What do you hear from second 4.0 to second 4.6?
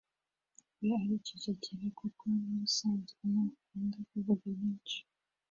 kuvuga